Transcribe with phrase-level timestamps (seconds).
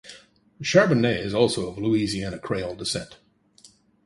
[0.63, 3.19] Charbonnet is also of Louisiana Creole descent.